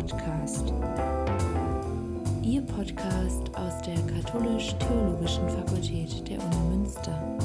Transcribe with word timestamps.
Podcast. 0.00 0.72
Ihr 2.42 2.62
Podcast 2.62 3.54
aus 3.54 3.82
der 3.82 4.00
Katholisch-Theologischen 4.06 5.46
Fakultät 5.50 6.26
der 6.26 6.42
Uni 6.42 6.76
Münster. 6.76 7.38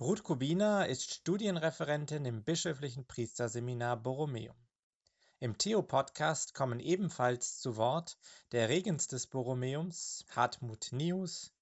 Ruth 0.00 0.22
Kubina 0.22 0.84
ist 0.84 1.12
Studienreferentin 1.12 2.26
im 2.26 2.44
Bischöflichen 2.44 3.08
Priesterseminar 3.08 3.96
Borromeum. 3.96 4.54
Im 5.40 5.56
Theo-Podcast 5.56 6.52
kommen 6.52 6.80
ebenfalls 6.80 7.60
zu 7.60 7.76
Wort 7.76 8.18
der 8.50 8.68
Regens 8.68 9.06
des 9.06 9.28
Borromeums, 9.28 10.24
Hartmut 10.34 10.88
Nius, 10.90 11.52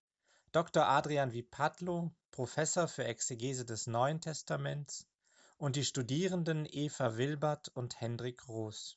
Dr. 0.50 0.86
Adrian 0.86 1.34
Vipatlo, 1.34 2.10
Professor 2.30 2.88
für 2.88 3.04
Exegese 3.04 3.66
des 3.66 3.86
Neuen 3.86 4.22
Testaments, 4.22 5.06
und 5.58 5.76
die 5.76 5.84
Studierenden 5.84 6.66
Eva 6.70 7.18
Wilbert 7.18 7.68
und 7.68 8.00
Hendrik 8.00 8.48
Roos. 8.48 8.96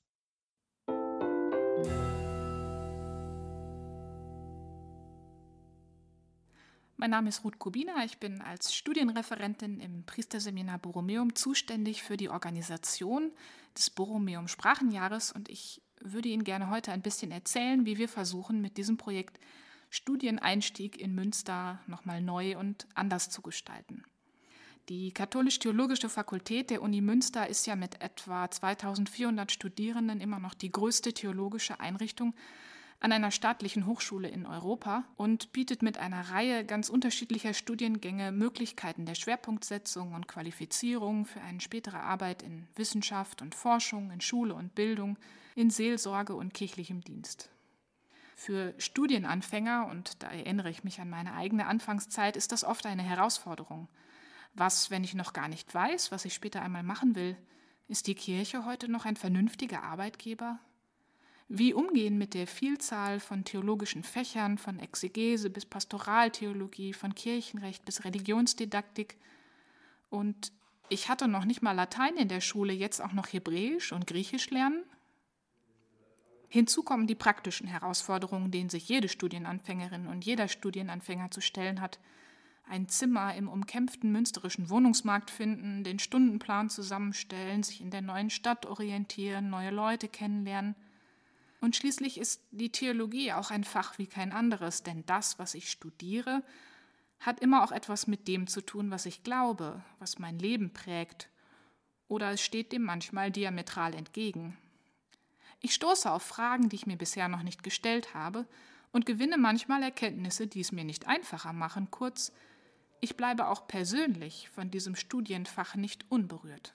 Mein 7.01 7.11
Name 7.11 7.29
ist 7.29 7.45
Ruth 7.45 7.59
Kubina. 7.59 8.03
Ich 8.03 8.17
bin 8.17 8.41
als 8.41 8.75
Studienreferentin 8.75 9.79
im 9.79 10.03
Priesterseminar 10.03 10.79
Borromeum 10.79 11.33
zuständig 11.33 12.03
für 12.03 12.17
die 12.17 12.27
Organisation 12.27 13.31
des 13.73 13.89
Borromeum 13.89 14.49
Sprachenjahres 14.49 15.31
und 15.31 15.47
ich 15.47 15.81
würde 16.01 16.27
Ihnen 16.27 16.43
gerne 16.43 16.69
heute 16.69 16.91
ein 16.91 17.01
bisschen 17.01 17.31
erzählen, 17.31 17.85
wie 17.85 17.97
wir 17.97 18.09
versuchen, 18.09 18.59
mit 18.59 18.75
diesem 18.75 18.97
Projekt 18.97 19.39
Studieneinstieg 19.89 20.99
in 20.99 21.15
Münster 21.15 21.79
nochmal 21.87 22.21
neu 22.21 22.57
und 22.57 22.85
anders 22.95 23.29
zu 23.29 23.41
gestalten. 23.41 24.03
Die 24.89 25.13
Katholisch-Theologische 25.13 26.09
Fakultät 26.09 26.69
der 26.69 26.81
Uni 26.81 26.99
Münster 26.99 27.47
ist 27.47 27.65
ja 27.65 27.77
mit 27.77 28.01
etwa 28.01 28.51
2400 28.51 29.53
Studierenden 29.53 30.19
immer 30.19 30.39
noch 30.39 30.53
die 30.53 30.69
größte 30.69 31.13
theologische 31.13 31.79
Einrichtung 31.79 32.33
an 33.01 33.13
einer 33.13 33.31
staatlichen 33.31 33.85
Hochschule 33.85 34.27
in 34.27 34.45
Europa 34.45 35.05
und 35.15 35.53
bietet 35.53 35.81
mit 35.81 35.97
einer 35.97 36.31
Reihe 36.31 36.65
ganz 36.65 36.89
unterschiedlicher 36.89 37.53
Studiengänge 37.53 38.31
Möglichkeiten 38.31 39.05
der 39.05 39.15
Schwerpunktsetzung 39.15 40.13
und 40.13 40.27
Qualifizierung 40.27 41.25
für 41.25 41.41
eine 41.41 41.61
spätere 41.61 42.01
Arbeit 42.01 42.43
in 42.43 42.67
Wissenschaft 42.75 43.41
und 43.41 43.55
Forschung, 43.55 44.11
in 44.11 44.19
Schule 44.19 44.53
und 44.53 44.75
Bildung, 44.75 45.17
in 45.55 45.69
Seelsorge 45.69 46.35
und 46.35 46.53
kirchlichem 46.53 47.01
Dienst. 47.01 47.49
Für 48.35 48.73
Studienanfänger, 48.77 49.87
und 49.87 50.21
da 50.23 50.29
erinnere 50.29 50.69
ich 50.69 50.83
mich 50.83 50.99
an 50.99 51.09
meine 51.09 51.33
eigene 51.33 51.67
Anfangszeit, 51.67 52.37
ist 52.37 52.51
das 52.51 52.63
oft 52.63 52.85
eine 52.85 53.03
Herausforderung. 53.03 53.87
Was, 54.53 54.91
wenn 54.91 55.03
ich 55.03 55.13
noch 55.13 55.33
gar 55.33 55.47
nicht 55.47 55.73
weiß, 55.73 56.11
was 56.11 56.25
ich 56.25 56.33
später 56.33 56.61
einmal 56.61 56.83
machen 56.83 57.15
will? 57.15 57.37
Ist 57.87 58.07
die 58.07 58.15
Kirche 58.15 58.65
heute 58.65 58.89
noch 58.89 59.05
ein 59.05 59.15
vernünftiger 59.15 59.83
Arbeitgeber? 59.83 60.59
Wie 61.51 61.73
umgehen 61.73 62.19
mit 62.19 62.35
der 62.35 62.45
Vielzahl 62.45 63.19
von 63.19 63.43
theologischen 63.43 64.03
Fächern, 64.03 64.59
von 64.59 64.77
Exegese 64.77 65.49
bis 65.49 65.65
Pastoraltheologie, 65.65 66.93
von 66.93 67.15
Kirchenrecht 67.15 67.83
bis 67.85 68.05
Religionsdidaktik. 68.05 69.17
Und 70.11 70.51
ich 70.89 71.09
hatte 71.09 71.27
noch 71.27 71.45
nicht 71.45 71.63
mal 71.63 71.71
Latein 71.71 72.17
in 72.17 72.27
der 72.27 72.41
Schule, 72.41 72.71
jetzt 72.71 73.01
auch 73.01 73.13
noch 73.13 73.33
Hebräisch 73.33 73.91
und 73.91 74.05
Griechisch 74.05 74.51
lernen. 74.51 74.83
Hinzu 76.49 76.83
kommen 76.83 77.07
die 77.07 77.15
praktischen 77.15 77.67
Herausforderungen, 77.67 78.51
denen 78.51 78.69
sich 78.69 78.87
jede 78.87 79.09
Studienanfängerin 79.09 80.05
und 80.05 80.23
jeder 80.23 80.47
Studienanfänger 80.47 81.31
zu 81.31 81.41
stellen 81.41 81.81
hat. 81.81 81.99
Ein 82.67 82.89
Zimmer 82.89 83.33
im 83.33 83.47
umkämpften 83.47 84.11
münsterischen 84.11 84.69
Wohnungsmarkt 84.69 85.31
finden, 85.31 85.83
den 85.83 85.97
Stundenplan 85.97 86.69
zusammenstellen, 86.69 87.63
sich 87.63 87.81
in 87.81 87.89
der 87.89 88.01
neuen 88.03 88.29
Stadt 88.29 88.67
orientieren, 88.67 89.49
neue 89.49 89.71
Leute 89.71 90.07
kennenlernen– 90.07 90.75
und 91.61 91.75
schließlich 91.75 92.17
ist 92.17 92.41
die 92.51 92.71
Theologie 92.71 93.33
auch 93.33 93.51
ein 93.51 93.63
Fach 93.63 93.97
wie 93.97 94.07
kein 94.07 94.31
anderes, 94.31 94.83
denn 94.83 95.05
das, 95.05 95.39
was 95.39 95.53
ich 95.53 95.69
studiere, 95.69 96.43
hat 97.19 97.41
immer 97.41 97.63
auch 97.63 97.71
etwas 97.71 98.07
mit 98.07 98.27
dem 98.27 98.47
zu 98.47 98.61
tun, 98.61 98.91
was 98.91 99.05
ich 99.05 99.23
glaube, 99.23 99.83
was 99.99 100.19
mein 100.19 100.39
Leben 100.39 100.71
prägt, 100.71 101.29
oder 102.07 102.31
es 102.31 102.41
steht 102.41 102.71
dem 102.71 102.83
manchmal 102.83 103.29
diametral 103.29 103.93
entgegen. 103.93 104.57
Ich 105.61 105.73
stoße 105.73 106.09
auf 106.09 106.23
Fragen, 106.23 106.69
die 106.69 106.77
ich 106.77 106.87
mir 106.87 106.97
bisher 106.97 107.27
noch 107.27 107.43
nicht 107.43 107.63
gestellt 107.63 108.13
habe, 108.13 108.47
und 108.91 109.05
gewinne 109.05 109.37
manchmal 109.37 109.83
Erkenntnisse, 109.83 110.47
die 110.47 110.61
es 110.61 110.71
mir 110.71 110.83
nicht 110.83 111.07
einfacher 111.07 111.53
machen, 111.53 111.91
kurz, 111.91 112.31
ich 113.01 113.15
bleibe 113.15 113.47
auch 113.47 113.67
persönlich 113.67 114.49
von 114.49 114.71
diesem 114.71 114.95
Studienfach 114.95 115.75
nicht 115.75 116.09
unberührt. 116.09 116.73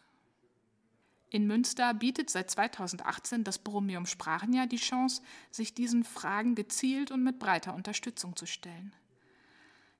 In 1.34 1.48
Münster 1.48 1.92
bietet 1.94 2.30
seit 2.30 2.48
2018 2.48 3.42
das 3.42 3.58
Borromeum 3.58 4.06
Sprachenjahr 4.06 4.68
die 4.68 4.76
Chance, 4.76 5.20
sich 5.50 5.74
diesen 5.74 6.04
Fragen 6.04 6.54
gezielt 6.54 7.10
und 7.10 7.24
mit 7.24 7.40
breiter 7.40 7.74
Unterstützung 7.74 8.36
zu 8.36 8.46
stellen. 8.46 8.94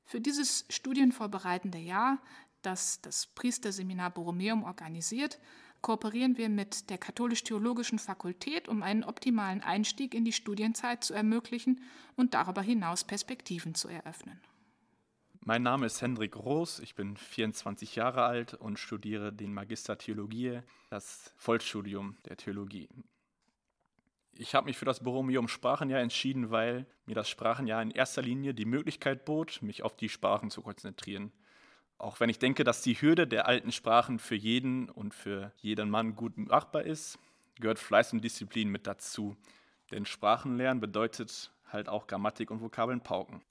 Für 0.04 0.20
dieses 0.20 0.64
studienvorbereitende 0.70 1.78
Jahr, 1.78 2.22
das 2.62 3.00
das 3.00 3.26
Priesterseminar 3.26 4.10
Borromeum 4.10 4.62
organisiert, 4.62 5.40
kooperieren 5.80 6.38
wir 6.38 6.48
mit 6.48 6.88
der 6.88 6.98
Katholisch-Theologischen 6.98 7.98
Fakultät, 7.98 8.68
um 8.68 8.84
einen 8.84 9.02
optimalen 9.02 9.60
Einstieg 9.60 10.14
in 10.14 10.24
die 10.24 10.32
Studienzeit 10.32 11.02
zu 11.02 11.14
ermöglichen 11.14 11.80
und 12.14 12.34
darüber 12.34 12.62
hinaus 12.62 13.02
Perspektiven 13.02 13.74
zu 13.74 13.88
eröffnen. 13.88 14.40
Mein 15.46 15.62
Name 15.62 15.84
ist 15.84 16.00
Hendrik 16.00 16.36
Roos, 16.36 16.78
ich 16.78 16.94
bin 16.94 17.18
24 17.18 17.96
Jahre 17.96 18.22
alt 18.22 18.54
und 18.54 18.78
studiere 18.78 19.30
den 19.30 19.52
Magister 19.52 19.98
Theologie, 19.98 20.62
das 20.88 21.34
Vollstudium 21.36 22.16
der 22.24 22.38
Theologie. 22.38 22.88
Ich 24.32 24.54
habe 24.54 24.64
mich 24.64 24.78
für 24.78 24.86
das 24.86 25.04
Borromeum 25.04 25.46
Sprachenjahr 25.46 26.00
entschieden, 26.00 26.50
weil 26.50 26.86
mir 27.04 27.14
das 27.14 27.28
Sprachenjahr 27.28 27.82
in 27.82 27.90
erster 27.90 28.22
Linie 28.22 28.54
die 28.54 28.64
Möglichkeit 28.64 29.26
bot, 29.26 29.60
mich 29.60 29.82
auf 29.82 29.94
die 29.94 30.08
Sprachen 30.08 30.50
zu 30.50 30.62
konzentrieren. 30.62 31.30
Auch 31.98 32.20
wenn 32.20 32.30
ich 32.30 32.38
denke, 32.38 32.64
dass 32.64 32.80
die 32.80 32.94
Hürde 32.94 33.26
der 33.26 33.46
alten 33.46 33.70
Sprachen 33.70 34.18
für 34.18 34.36
jeden 34.36 34.88
und 34.88 35.12
für 35.12 35.52
jeden 35.58 35.90
Mann 35.90 36.16
gut 36.16 36.38
machbar 36.38 36.84
ist, 36.84 37.18
gehört 37.60 37.78
Fleiß 37.78 38.14
und 38.14 38.24
Disziplin 38.24 38.70
mit 38.70 38.86
dazu. 38.86 39.36
Denn 39.90 40.06
Sprachenlernen 40.06 40.80
bedeutet 40.80 41.52
halt 41.70 41.90
auch 41.90 42.06
Grammatik 42.06 42.50
und 42.50 42.62
Vokabeln 42.62 43.02
pauken. 43.02 43.42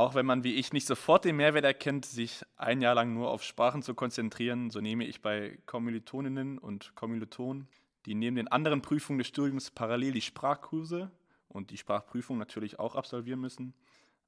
Auch 0.00 0.14
wenn 0.14 0.24
man 0.24 0.44
wie 0.44 0.54
ich 0.54 0.72
nicht 0.72 0.86
sofort 0.86 1.26
den 1.26 1.36
Mehrwert 1.36 1.66
erkennt, 1.66 2.06
sich 2.06 2.42
ein 2.56 2.80
Jahr 2.80 2.94
lang 2.94 3.12
nur 3.12 3.30
auf 3.30 3.42
Sprachen 3.42 3.82
zu 3.82 3.92
konzentrieren, 3.92 4.70
so 4.70 4.80
nehme 4.80 5.04
ich 5.04 5.20
bei 5.20 5.58
Kommilitoninnen 5.66 6.56
und 6.56 6.94
Kommilitonen, 6.94 7.68
die 8.06 8.14
neben 8.14 8.36
den 8.36 8.48
anderen 8.48 8.80
Prüfungen 8.80 9.18
des 9.18 9.28
Studiums 9.28 9.70
parallel 9.70 10.12
die 10.12 10.22
Sprachkurse 10.22 11.10
und 11.48 11.70
die 11.70 11.76
Sprachprüfung 11.76 12.38
natürlich 12.38 12.78
auch 12.78 12.94
absolvieren 12.94 13.40
müssen, 13.40 13.74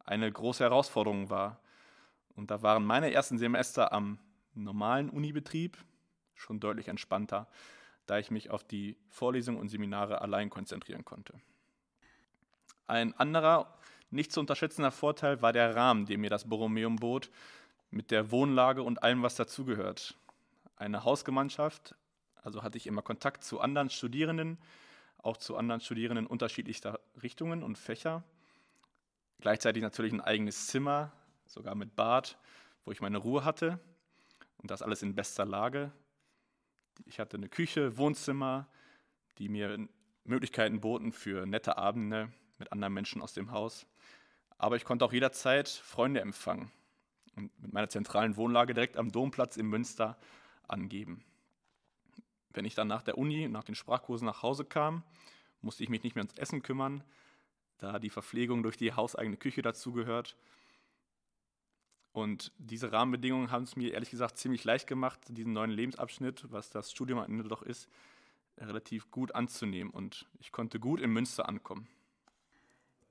eine 0.04 0.30
große 0.30 0.62
Herausforderung 0.62 1.30
war. 1.30 1.58
Und 2.36 2.50
da 2.50 2.60
waren 2.60 2.84
meine 2.84 3.10
ersten 3.10 3.38
Semester 3.38 3.94
am 3.94 4.18
normalen 4.52 5.08
Unibetrieb 5.08 5.78
schon 6.34 6.60
deutlich 6.60 6.88
entspannter, 6.88 7.48
da 8.04 8.18
ich 8.18 8.30
mich 8.30 8.50
auf 8.50 8.62
die 8.62 8.98
Vorlesungen 9.08 9.58
und 9.58 9.70
Seminare 9.70 10.20
allein 10.20 10.50
konzentrieren 10.50 11.06
konnte. 11.06 11.40
Ein 12.86 13.14
anderer 13.14 13.78
nicht 14.12 14.30
zu 14.30 14.40
unterschätzender 14.40 14.90
Vorteil 14.90 15.42
war 15.42 15.52
der 15.52 15.74
Rahmen, 15.74 16.06
den 16.06 16.20
mir 16.20 16.30
das 16.30 16.48
Borromeum 16.48 16.96
bot, 16.96 17.30
mit 17.90 18.10
der 18.10 18.30
Wohnlage 18.30 18.82
und 18.82 19.02
allem, 19.02 19.22
was 19.22 19.34
dazugehört. 19.36 20.16
Eine 20.76 21.04
Hausgemeinschaft, 21.04 21.94
also 22.42 22.62
hatte 22.62 22.76
ich 22.76 22.86
immer 22.86 23.02
Kontakt 23.02 23.42
zu 23.42 23.60
anderen 23.60 23.90
Studierenden, 23.90 24.58
auch 25.19 25.37
zu 25.37 25.56
anderen 25.56 25.81
Studierenden 25.81 26.26
unterschiedlichster 26.26 27.00
Richtungen 27.22 27.62
und 27.62 27.78
Fächer. 27.78 28.22
Gleichzeitig 29.40 29.82
natürlich 29.82 30.12
ein 30.12 30.20
eigenes 30.20 30.66
Zimmer, 30.66 31.12
sogar 31.46 31.75
mit 31.75 31.96
Bad, 31.96 32.38
wo 32.84 32.92
ich 32.92 33.00
meine 33.00 33.19
Ruhe 33.19 33.44
hatte 33.44 33.78
und 34.58 34.70
das 34.70 34.82
alles 34.82 35.02
in 35.02 35.14
bester 35.14 35.44
Lage. 35.44 35.90
Ich 37.06 37.19
hatte 37.19 37.37
eine 37.37 37.48
Küche, 37.48 37.96
Wohnzimmer, 37.96 38.69
die 39.38 39.48
mir 39.48 39.88
Möglichkeiten 40.25 40.81
boten 40.81 41.12
für 41.12 41.46
nette 41.46 41.78
Abende 41.78 42.31
mit 42.62 42.73
anderen 42.73 42.94
Menschen 42.94 43.20
aus 43.23 43.32
dem 43.32 43.50
Haus. 43.50 43.87
Aber 44.56 44.76
ich 44.76 44.85
konnte 44.85 45.05
auch 45.05 45.12
jederzeit 45.12 45.69
Freunde 45.69 46.20
empfangen 46.20 46.70
und 47.37 47.50
mit 47.61 47.73
meiner 47.73 47.88
zentralen 47.88 48.37
Wohnlage 48.37 48.75
direkt 48.75 48.97
am 48.97 49.11
Domplatz 49.11 49.56
in 49.56 49.67
Münster 49.67 50.17
angeben. 50.69 51.25
Wenn 52.50 52.64
ich 52.64 52.75
dann 52.75 52.87
nach 52.87 53.03
der 53.03 53.19
Uni, 53.19 53.49
nach 53.49 53.64
den 53.64 53.75
Sprachkursen 53.75 54.26
nach 54.26 54.43
Hause 54.43 54.64
kam, 54.64 55.03
musste 55.61 55.82
ich 55.82 55.88
mich 55.88 56.03
nicht 56.03 56.14
mehr 56.14 56.25
ums 56.25 56.38
Essen 56.38 56.62
kümmern, 56.62 57.03
da 57.79 57.99
die 57.99 58.11
Verpflegung 58.11 58.62
durch 58.62 58.76
die 58.76 58.93
hauseigene 58.93 59.37
Küche 59.37 59.62
dazugehört. 59.62 60.37
Und 62.12 62.53
diese 62.59 62.93
Rahmenbedingungen 62.93 63.50
haben 63.50 63.64
es 63.64 63.75
mir 63.75 63.93
ehrlich 63.93 64.11
gesagt 64.11 64.37
ziemlich 64.37 64.64
leicht 64.64 64.87
gemacht, 64.87 65.19
diesen 65.29 65.55
neuen 65.55 65.70
Lebensabschnitt, 65.70 66.53
was 66.53 66.70
das 66.70 66.93
Studium 66.93 67.20
am 67.20 67.31
Ende 67.31 67.49
doch 67.49 67.62
ist, 67.62 67.88
relativ 68.59 69.11
gut 69.11 69.35
anzunehmen. 69.35 69.91
Und 69.91 70.29
ich 70.38 70.53
konnte 70.53 70.79
gut 70.79 71.00
in 71.00 71.11
Münster 71.11 71.49
ankommen. 71.49 71.88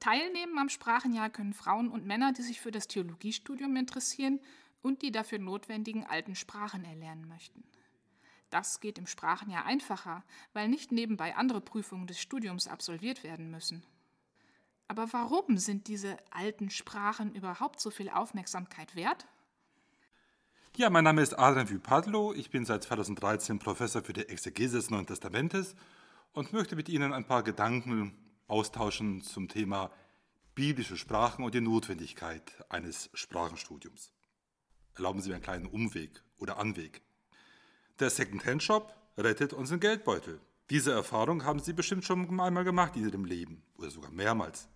Teilnehmen 0.01 0.57
am 0.57 0.68
Sprachenjahr 0.68 1.30
können 1.30 1.53
Frauen 1.53 1.89
und 1.89 2.07
Männer, 2.07 2.33
die 2.33 2.42
sich 2.42 2.59
für 2.59 2.71
das 2.71 2.88
Theologiestudium 2.88 3.75
interessieren 3.75 4.39
und 4.81 5.03
die 5.03 5.12
dafür 5.12 5.38
notwendigen 5.38 6.06
alten 6.06 6.33
Sprachen 6.36 6.83
erlernen 6.83 7.27
möchten. 7.27 7.63
Das 8.50 8.80
geht 8.80 8.98
im 8.98 9.06
Sprachenjahr 9.06 9.63
einfacher, 9.63 10.24
weil 10.53 10.68
nicht 10.68 10.92
nebenbei 10.92 11.36
andere 11.36 11.62
Prüfungen 11.62 12.07
des 12.07 12.19
Studiums 12.19 12.68
absolviert 12.68 13.24
werden 13.24 13.51
müssen. 13.51 13.83
Aber 14.88 15.13
warum 15.13 15.57
sind 15.57 15.88
diese 15.88 16.18
alten 16.31 16.71
Sprachen 16.71 17.36
überhaupt 17.36 17.80
so 17.80 17.92
viel 17.92 18.09
Aufmerksamkeit 18.09 18.95
wert? 18.95 19.27
Ja, 20.75 20.89
mein 20.89 21.03
Name 21.03 21.21
ist 21.21 21.38
Adrian 21.38 21.69
Vypadlo. 21.69 22.33
Ich 22.33 22.50
bin 22.50 22.65
seit 22.65 22.83
2013 22.83 23.59
Professor 23.59 24.03
für 24.03 24.13
die 24.13 24.27
Exegese 24.27 24.77
des 24.77 24.89
Neuen 24.89 25.06
Testamentes 25.06 25.75
und 26.33 26.53
möchte 26.53 26.75
mit 26.75 26.89
Ihnen 26.89 27.13
ein 27.13 27.25
paar 27.25 27.44
Gedanken 27.44 28.30
austauschen 28.51 29.21
zum 29.21 29.48
Thema 29.48 29.92
biblische 30.53 30.98
Sprachen 30.98 31.45
und 31.45 31.56
die 31.56 31.62
Notwendigkeit 31.62 32.44
eines 32.69 33.09
Sprachenstudiums. 33.13 34.12
Erlauben 34.95 35.21
Sie 35.21 35.30
mir 35.30 35.36
einen 35.36 35.44
kleinen 35.44 35.65
Umweg 35.65 36.21
oder 36.38 36.57
Anweg. 36.57 37.01
Der 38.00 38.09
Second-Hand-Shop 38.09 38.94
rettet 39.18 39.53
unseren 39.53 39.80
Geldbeutel. 39.80 40.42
Diese 40.69 40.92
Erfahrung 40.92 41.45
haben 41.45 41.59
Sie 41.59 41.74
bestimmt 41.74 42.03
schon 42.03 42.39
einmal 42.39 42.63
gemacht 42.65 42.95
in 42.95 43.06
Ihrem 43.07 43.25
Leben 43.25 43.63
oder 43.77 43.89
sogar 43.89 44.12
mehrmals. 44.12 44.68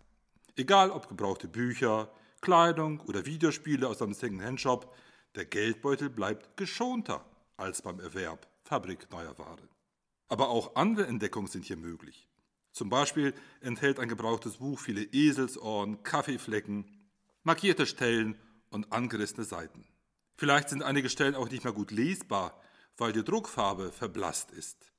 Egal 0.55 0.89
ob 0.89 1.09
gebrauchte 1.09 1.49
Bücher, 1.49 2.09
Kleidung 2.39 3.01
oder 3.01 3.25
Videospiele 3.25 3.87
aus 3.87 4.01
einem 4.01 4.13
Second-Hand-Shop, 4.13 4.95
der 5.35 5.45
Geldbeutel 5.45 6.09
bleibt 6.09 6.55
geschonter 6.55 7.25
als 7.57 7.81
beim 7.81 7.99
Erwerb 7.99 8.47
fabrikneuer 8.63 9.37
Ware. 9.37 9.67
Aber 10.29 10.49
auch 10.49 10.75
andere 10.75 11.07
Entdeckungen 11.07 11.47
sind 11.47 11.65
hier 11.65 11.77
möglich. 11.77 12.29
Zum 12.75 12.89
Beispiel 12.89 13.33
enthält 13.61 14.01
ein 14.01 14.09
gebrauchtes 14.09 14.57
Buch 14.57 14.81
viele 14.81 15.03
Eselsohren, 15.03 16.03
Kaffeeflecken, 16.03 16.83
markierte 17.43 17.85
Stellen 17.85 18.37
und 18.69 18.91
angerissene 18.91 19.45
Seiten. 19.45 19.87
Vielleicht 20.35 20.67
sind 20.67 20.83
einige 20.83 21.09
Stellen 21.09 21.35
auch 21.35 21.49
nicht 21.49 21.63
mehr 21.63 21.71
gut 21.71 21.91
lesbar, 21.91 22.61
weil 22.97 23.13
die 23.13 23.23
Druckfarbe 23.23 23.93
verblasst 23.93 24.51
ist. 24.51 24.91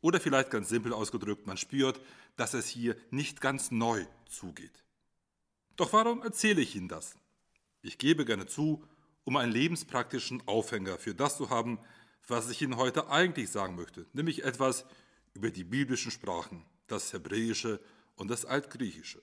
Oder 0.00 0.20
vielleicht 0.20 0.52
ganz 0.52 0.68
simpel 0.68 0.92
ausgedrückt, 0.92 1.44
man 1.44 1.56
spürt, 1.56 2.00
dass 2.36 2.54
es 2.54 2.68
hier 2.68 2.94
nicht 3.10 3.40
ganz 3.40 3.72
neu 3.72 4.06
zugeht. 4.28 4.84
Doch 5.74 5.92
warum 5.92 6.22
erzähle 6.22 6.60
ich 6.60 6.76
Ihnen 6.76 6.86
das? 6.86 7.16
Ich 7.82 7.98
gebe 7.98 8.24
gerne 8.26 8.46
zu, 8.46 8.84
um 9.24 9.36
einen 9.36 9.50
lebenspraktischen 9.50 10.46
Aufhänger 10.46 10.98
für 10.98 11.16
das 11.16 11.36
zu 11.36 11.50
haben, 11.50 11.80
was 12.28 12.48
ich 12.48 12.62
Ihnen 12.62 12.76
heute 12.76 13.10
eigentlich 13.10 13.50
sagen 13.50 13.74
möchte, 13.74 14.06
nämlich 14.12 14.44
etwas 14.44 14.84
über 15.34 15.50
die 15.50 15.64
biblischen 15.64 16.12
Sprachen 16.12 16.64
das 16.88 17.12
Hebräische 17.12 17.80
und 18.16 18.28
das 18.28 18.44
Altgriechische. 18.44 19.22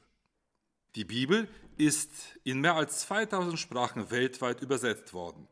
Die 0.95 1.03
Bibel 1.03 1.49
ist 1.77 2.11
in 2.43 2.61
mehr 2.61 2.75
als 2.75 2.99
2000 3.01 3.59
Sprachen 3.59 4.09
weltweit 4.11 4.61
übersetzt 4.61 5.13
worden. 5.13 5.47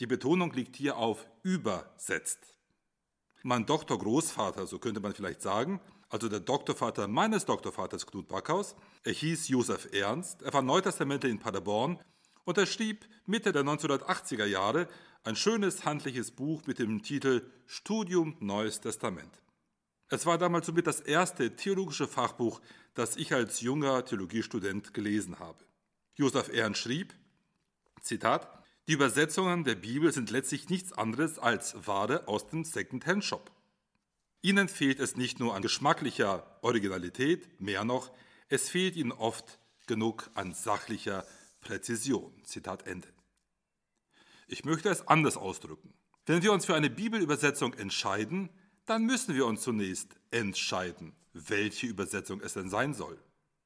Die 0.00 0.06
Betonung 0.06 0.52
liegt 0.52 0.76
hier 0.76 0.96
auf 0.96 1.26
übersetzt. 1.42 2.40
Mein 3.42 3.66
Doktor-Großvater, 3.66 4.66
so 4.66 4.78
könnte 4.78 5.00
man 5.00 5.14
vielleicht 5.14 5.42
sagen, 5.42 5.80
also 6.08 6.28
der 6.28 6.40
Doktorvater 6.40 7.06
meines 7.06 7.44
Doktorvaters 7.44 8.06
Knut 8.06 8.26
Backhaus, 8.26 8.74
er 9.04 9.12
hieß 9.12 9.48
Josef 9.48 9.88
Ernst, 9.92 10.42
er 10.42 10.52
war 10.52 10.62
Neutestamentler 10.62 11.30
in 11.30 11.38
Paderborn 11.38 12.00
und 12.44 12.58
er 12.58 12.66
schrieb 12.66 13.06
Mitte 13.26 13.52
der 13.52 13.62
1980er 13.62 14.44
Jahre 14.44 14.88
ein 15.22 15.36
schönes 15.36 15.84
handliches 15.84 16.32
Buch 16.32 16.62
mit 16.66 16.78
dem 16.78 17.02
Titel 17.02 17.48
Studium 17.66 18.36
Neues 18.40 18.80
Testament. 18.80 19.40
Es 20.12 20.26
war 20.26 20.38
damals 20.38 20.66
somit 20.66 20.88
das 20.88 21.00
erste 21.00 21.54
theologische 21.54 22.08
Fachbuch, 22.08 22.60
das 22.94 23.16
ich 23.16 23.32
als 23.32 23.60
junger 23.60 24.04
Theologiestudent 24.04 24.92
gelesen 24.92 25.38
habe. 25.38 25.64
Josef 26.16 26.48
Ernst 26.48 26.80
schrieb, 26.80 27.14
Zitat, 28.02 28.50
die 28.88 28.94
Übersetzungen 28.94 29.62
der 29.62 29.76
Bibel 29.76 30.12
sind 30.12 30.32
letztlich 30.32 30.68
nichts 30.68 30.92
anderes 30.92 31.38
als 31.38 31.86
Ware 31.86 32.26
aus 32.26 32.48
dem 32.48 32.64
Second-Hand-Shop. 32.64 33.52
Ihnen 34.42 34.68
fehlt 34.68 34.98
es 34.98 35.16
nicht 35.16 35.38
nur 35.38 35.54
an 35.54 35.62
geschmacklicher 35.62 36.58
Originalität, 36.62 37.60
mehr 37.60 37.84
noch, 37.84 38.10
es 38.48 38.68
fehlt 38.68 38.96
ihnen 38.96 39.12
oft 39.12 39.60
genug 39.86 40.28
an 40.34 40.54
sachlicher 40.54 41.24
Präzision. 41.60 42.32
Zitat 42.42 42.84
Ende. 42.88 43.06
Ich 44.48 44.64
möchte 44.64 44.88
es 44.88 45.06
anders 45.06 45.36
ausdrücken. 45.36 45.94
Wenn 46.26 46.42
wir 46.42 46.52
uns 46.52 46.66
für 46.66 46.74
eine 46.74 46.90
Bibelübersetzung 46.90 47.74
entscheiden, 47.74 48.50
dann 48.90 49.06
müssen 49.06 49.36
wir 49.36 49.46
uns 49.46 49.62
zunächst 49.62 50.16
entscheiden, 50.32 51.12
welche 51.32 51.86
Übersetzung 51.86 52.40
es 52.40 52.54
denn 52.54 52.68
sein 52.68 52.92
soll. 52.92 53.16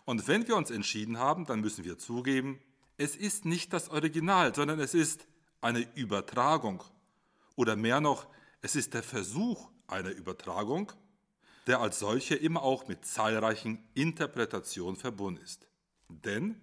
Und 0.05 0.29
wenn 0.29 0.47
wir 0.47 0.55
uns 0.55 0.71
entschieden 0.71 1.19
haben, 1.19 1.47
dann 1.47 1.62
müssen 1.62 1.82
wir 1.82 1.97
zugeben, 1.97 2.61
es 2.99 3.17
ist 3.17 3.47
nicht 3.47 3.73
das 3.73 3.88
Original, 3.88 4.55
sondern 4.55 4.79
es 4.81 4.93
ist 4.93 5.26
eine 5.62 5.81
Übertragung. 5.94 6.85
Oder 7.56 7.75
mehr 7.75 8.03
noch, 8.03 8.26
es 8.61 8.76
ist 8.76 8.93
der 8.93 9.03
Versuch 9.03 9.71
einer 9.87 10.11
Übertragung, 10.11 10.93
der 11.67 11.81
als 11.81 12.00
solche 12.00 12.35
immer 12.35 12.62
auch 12.62 12.87
mit 12.87 13.06
zahlreichen 13.06 13.82
Interpretationen 13.94 14.97
verbunden 14.97 15.43
ist. 15.43 15.67
Denn 16.11 16.61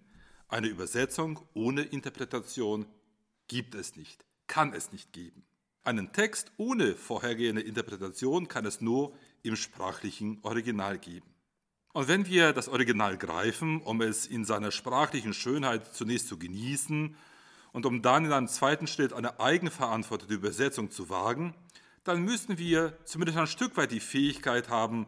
eine 0.50 0.68
Übersetzung 0.68 1.40
ohne 1.56 1.82
Interpretation 1.82 2.86
gibt 3.48 3.74
es 3.74 3.96
nicht, 3.96 4.24
kann 4.46 4.72
es 4.74 4.92
nicht 4.92 5.14
geben. 5.14 5.44
Einen 5.84 6.14
Text 6.14 6.52
ohne 6.58 6.94
vorhergehende 6.94 7.62
Interpretation 7.62 8.48
kann 8.48 8.66
es 8.66 8.82
nur 8.82 9.14
im 9.42 9.56
sprachlichen 9.56 10.38
Original 10.44 11.00
geben. 11.00 11.26
Und 11.94 12.08
wenn 12.08 12.28
wir 12.28 12.54
das 12.54 12.70
Original 12.70 13.18
greifen, 13.18 13.82
um 13.82 14.02
es 14.02 14.28
in 14.28 14.46
seiner 14.46 14.72
sprachlichen 14.72 15.34
Schönheit 15.34 15.94
zunächst 15.96 16.28
zu 16.28 16.38
genießen 16.38 17.16
und 17.72 17.86
um 17.88 18.04
dann 18.04 18.26
in 18.26 18.32
einem 18.32 18.48
zweiten 18.48 18.86
Schritt 18.86 19.12
eine 19.12 19.40
eigenverantwortete 19.40 20.36
Übersetzung 20.36 20.92
zu 20.92 21.10
wagen, 21.10 21.56
dann 22.04 22.22
müssen 22.22 22.60
wir 22.60 22.98
zumindest 23.06 23.40
ein 23.40 23.48
Stück 23.48 23.76
weit 23.76 23.92
die 23.92 24.00
Fähigkeit 24.00 24.70
haben, 24.70 25.08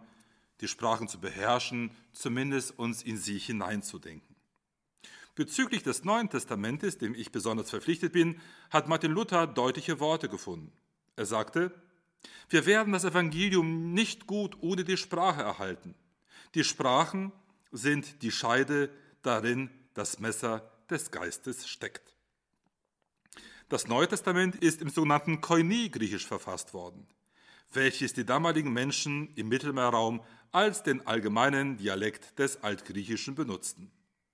die 0.62 0.68
Sprachen 0.68 1.08
zu 1.08 1.20
beherrschen, 1.20 1.92
zumindest 2.14 2.78
uns 2.80 3.04
in 3.04 3.18
sie 3.18 3.38
hineinzudenken. 3.38 4.33
Bezüglich 5.36 5.82
des 5.82 6.04
Neuen 6.04 6.30
Testamentes, 6.30 7.00
dem 7.00 7.16
ich 7.16 7.32
besonders 7.32 7.72
verpflichtet 7.72 8.14
bin, 8.14 8.40
hat 8.70 8.88
Martin 8.88 9.12
Luther 9.12 9.48
deutliche 9.48 10.00
Worte 10.00 10.30
gefunden. 10.30 10.72
Er 11.16 11.26
sagte, 11.26 11.74
wir 12.50 12.66
werden 12.68 12.94
das 12.94 13.04
Evangelium 13.04 13.94
nicht 13.94 14.28
gut 14.28 14.58
ohne 14.62 14.84
die 14.84 14.98
Sprache 14.98 15.42
erhalten. 15.42 15.96
Die 16.54 16.64
Sprachen 16.64 17.32
sind 17.72 18.22
die 18.22 18.32
Scheide, 18.32 18.92
darin 19.24 19.72
das 19.96 20.20
Messer 20.20 20.72
des 20.90 21.10
Geistes 21.10 21.68
steckt. 21.68 22.16
Das 23.70 23.88
Neue 23.88 24.08
Testament 24.08 24.56
ist 24.58 24.82
im 24.82 24.90
sogenannten 24.90 25.42
Koine-Griechisch 25.42 26.28
verfasst 26.28 26.76
worden, 26.76 27.08
welches 27.72 28.14
die 28.14 28.26
damaligen 28.26 28.72
Menschen 28.72 29.34
im 29.34 29.48
Mittelmeerraum 29.48 30.22
als 30.52 30.84
den 30.84 31.08
allgemeinen 31.08 31.78
Dialekt 31.78 32.38
des 32.38 32.62
Altgriechischen 32.62 33.34
benutzten. 33.34 33.92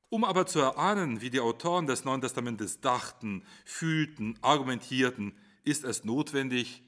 Um 0.10 0.24
aber 0.24 0.48
zu 0.48 0.60
erahnen, 0.60 1.22
wie 1.22 1.30
die 1.30 1.39
Autoren 1.39 1.86
des 1.86 2.04
Neuen 2.04 2.22
Testamentes 2.22 2.82
dachten, 2.82 3.44
fühlten, 3.63 4.38
argumentierten, 4.42 5.38
ist 5.63 5.84
es 5.84 6.04
notwendig, 6.04 6.84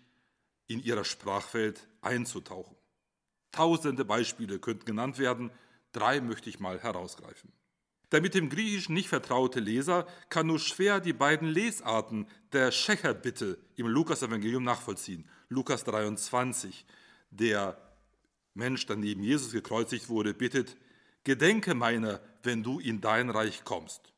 in 0.68 0.82
ihrer 0.82 1.04
Sprachwelt 1.04 1.88
einzutauchen. 2.01 2.75
Tausende 3.51 4.06
Beispiele 4.06 4.58
könnten 4.60 4.86
genannt 4.86 5.20
werden, 5.20 5.51
drei 5.92 6.22
möchte 6.22 6.50
ich 6.50 6.60
mal 6.60 6.80
herausgreifen. 6.80 7.51
Der 8.12 8.22
mit 8.22 8.34
dem 8.34 8.50
Griechischen 8.50 8.94
nicht 8.94 9.10
vertraute 9.10 9.60
Leser 9.60 10.06
kann 10.30 10.48
nur 10.48 10.60
schwer 10.60 11.00
die 11.00 11.13
beiden 11.13 11.48
Lesarten 11.48 12.28
der 12.51 12.72
Schächerbitte 12.72 13.58
im 13.75 13.88
Lukas-Evangelium 13.88 14.63
nachvollziehen. 14.63 15.28
Lukas 15.50 15.84
23, 15.84 16.86
der 17.30 17.78
Mensch, 18.54 18.86
der 18.86 18.98
neben 18.98 19.24
Jesus 19.24 19.51
gekreuzigt 19.51 20.10
wurde, 20.10 20.34
bittet, 20.34 20.75
Gedenke 21.24 21.74
meiner, 21.74 22.20
wenn 22.44 22.64
du 22.64 22.80
in 22.80 23.02
dein 23.02 23.30
Reich 23.30 23.64
kommst. 23.64 24.14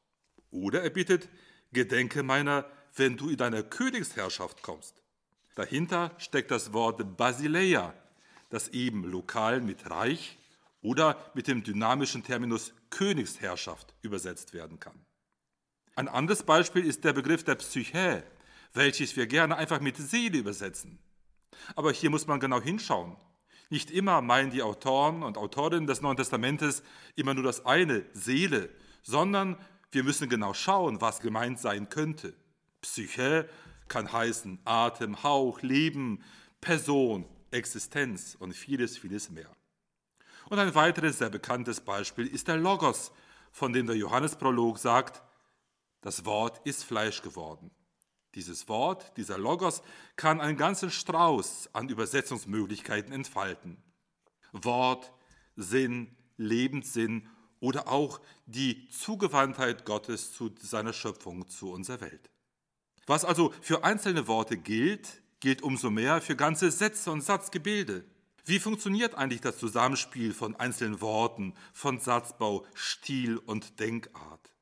Oder 0.51 0.83
er 0.83 0.89
bittet, 0.89 1.29
Gedenke 1.71 2.23
meiner, 2.23 2.65
wenn 2.95 3.17
du 3.17 3.29
in 3.29 3.37
deine 3.37 3.63
Königsherrschaft 3.63 4.61
kommst. 4.61 5.01
Dahinter 5.55 6.11
steckt 6.17 6.51
das 6.51 6.73
Wort 6.73 7.17
Basileia, 7.17 7.93
das 8.49 8.69
eben 8.69 9.03
lokal 9.03 9.61
mit 9.61 9.89
Reich 9.89 10.37
oder 10.81 11.17
mit 11.33 11.47
dem 11.47 11.63
dynamischen 11.63 12.23
Terminus 12.23 12.73
Königsherrschaft 12.89 13.93
übersetzt 14.01 14.53
werden 14.53 14.79
kann. 14.79 15.05
Ein 15.95 16.07
anderes 16.07 16.43
Beispiel 16.43 16.85
ist 16.85 17.03
der 17.03 17.13
Begriff 17.13 17.43
der 17.43 17.55
Psyche, 17.55 18.23
welches 18.73 19.15
wir 19.15 19.27
gerne 19.27 19.55
einfach 19.55 19.79
mit 19.79 19.97
Seele 19.97 20.39
übersetzen. 20.39 20.99
Aber 21.75 21.91
hier 21.91 22.09
muss 22.09 22.27
man 22.27 22.39
genau 22.39 22.61
hinschauen. 22.61 23.15
Nicht 23.73 23.89
immer 23.89 24.21
meinen 24.21 24.51
die 24.51 24.61
Autoren 24.61 25.23
und 25.23 25.35
Autorinnen 25.35 25.87
des 25.87 25.99
Neuen 25.99 26.15
Testamentes 26.15 26.83
immer 27.15 27.33
nur 27.33 27.43
das 27.43 27.65
eine, 27.65 28.05
Seele, 28.13 28.69
sondern 29.01 29.57
wir 29.89 30.03
müssen 30.03 30.29
genau 30.29 30.53
schauen, 30.53 31.01
was 31.01 31.21
gemeint 31.21 31.57
sein 31.57 31.89
könnte. 31.89 32.35
Psyche 32.81 33.49
kann 33.87 34.13
heißen 34.13 34.59
Atem, 34.63 35.23
Hauch, 35.23 35.63
Leben, 35.63 36.21
Person, 36.61 37.25
Existenz 37.49 38.37
und 38.39 38.53
vieles, 38.53 38.99
vieles 38.99 39.31
mehr. 39.31 39.49
Und 40.49 40.59
ein 40.59 40.75
weiteres 40.75 41.17
sehr 41.17 41.31
bekanntes 41.31 41.81
Beispiel 41.81 42.27
ist 42.27 42.47
der 42.49 42.57
Logos, 42.57 43.11
von 43.51 43.73
dem 43.73 43.87
der 43.87 43.95
Johannesprolog 43.95 44.77
sagt, 44.77 45.23
das 46.01 46.25
Wort 46.25 46.61
ist 46.63 46.83
Fleisch 46.83 47.23
geworden. 47.23 47.71
Dieses 48.35 48.67
Wort, 48.67 49.15
dieser 49.17 49.37
Logos, 49.37 49.81
kann 50.15 50.41
einen 50.41 50.57
ganzen 50.57 50.89
Strauß 50.89 51.69
an 51.73 51.89
Übersetzungsmöglichkeiten 51.89 53.13
entfalten. 53.13 53.77
Wort, 54.51 55.11
Sinn, 55.55 56.15
Lebenssinn 56.37 57.27
oder 57.59 57.87
auch 57.87 58.19
die 58.45 58.89
Zugewandtheit 58.89 59.85
Gottes 59.85 60.33
zu 60.33 60.51
seiner 60.59 60.93
Schöpfung, 60.93 61.47
zu 61.47 61.71
unserer 61.71 62.01
Welt. 62.01 62.29
Was 63.05 63.25
also 63.25 63.53
für 63.61 63.83
einzelne 63.83 64.27
Worte 64.27 64.57
gilt, 64.57 65.21
gilt 65.39 65.61
umso 65.61 65.89
mehr 65.89 66.21
für 66.21 66.35
ganze 66.35 66.71
Sätze 66.71 67.11
und 67.11 67.21
Satzgebilde. 67.21 68.05
Wie 68.45 68.59
funktioniert 68.59 69.15
eigentlich 69.15 69.41
das 69.41 69.57
Zusammenspiel 69.57 70.33
von 70.33 70.55
einzelnen 70.55 71.01
Worten, 71.01 71.53
von 71.73 71.99
Satzbau, 71.99 72.65
Stil 72.73 73.37
und 73.37 73.79
Denkart? 73.79 74.53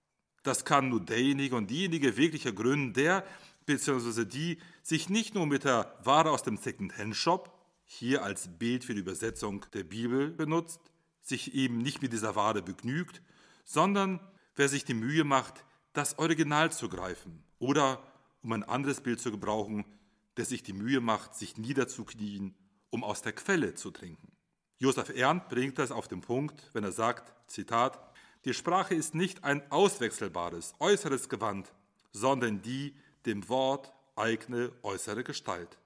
Das 0.44 0.66
kann 0.66 0.90
nur 0.90 1.02
derjenige 1.02 1.56
und 1.56 1.70
diejenige 1.70 2.18
wirklich 2.18 2.46
ergründen, 2.46 2.94
der 2.94 3.24
bzw. 3.66 4.26
die 4.26 4.58
sich 4.84 5.10
nicht 5.10 5.36
nur 5.36 5.46
mit 5.46 5.64
der 5.64 5.98
Ware 6.04 6.32
aus 6.32 6.44
dem 6.44 6.58
Second-Hand-Shop, 6.58 7.58
hier 7.86 8.24
als 8.24 8.48
Bild 8.58 8.86
für 8.86 8.94
die 8.94 9.02
Übersetzung 9.02 9.66
der 9.74 9.84
Bibel 9.84 10.32
benutzt, 10.32 10.80
sich 11.22 11.54
eben 11.54 11.80
nicht 11.80 12.02
mit 12.02 12.14
dieser 12.14 12.36
Ware 12.36 12.62
begnügt, 12.62 13.22
sondern 13.66 14.20
wer 14.56 14.70
sich 14.70 14.86
die 14.86 14.94
Mühe 14.94 15.24
macht, 15.24 15.66
das 15.94 16.18
Original 16.18 16.72
zu 16.72 16.90
greifen 16.90 17.44
oder, 17.60 18.02
um 18.42 18.54
ein 18.54 18.64
anderes 18.64 19.02
Bild 19.02 19.20
zu 19.20 19.30
gebrauchen, 19.30 19.86
der 20.38 20.46
sich 20.46 20.64
die 20.64 20.74
Mühe 20.74 21.02
macht, 21.02 21.36
sich 21.36 21.58
niederzuknien, 21.58 22.56
um 22.90 23.04
aus 23.04 23.22
der 23.22 23.34
Quelle 23.34 23.76
zu 23.76 23.92
trinken. 23.92 24.32
Josef 24.78 25.10
Ernst 25.10 25.50
bringt 25.50 25.78
das 25.78 25.92
auf 25.92 26.08
den 26.08 26.22
Punkt, 26.22 26.70
wenn 26.74 26.84
er 26.84 26.92
sagt, 26.92 27.34
Zitat, 27.48 28.00
die 28.46 28.54
Sprache 28.54 28.96
ist 28.96 29.14
nicht 29.14 29.44
ein 29.44 29.70
auswechselbares, 29.72 30.74
äußeres 30.80 31.30
Gewand, 31.30 31.72
sondern 32.12 32.62
die 32.62 32.96
dem 33.26 33.48
Wort 33.50 33.94
eigene 34.16 34.72
äußere 34.84 35.24
Gestalt. 35.24 35.78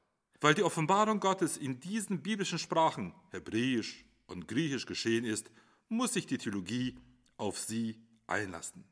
Weil 0.42 0.54
die 0.54 0.64
Offenbarung 0.64 1.20
Gottes 1.20 1.58
in 1.58 1.80
diesen 1.80 2.22
biblischen 2.22 2.60
Sprachen, 2.60 3.14
Hebräisch 3.32 4.06
und 4.28 4.48
Griechisch 4.48 4.86
geschehen 4.86 5.26
ist, 5.26 5.50
muss 5.90 6.14
sich 6.14 6.26
die 6.26 6.38
Theologie 6.38 6.98
auf 7.38 7.58
sie 7.58 8.02
einlassen. 8.28 8.84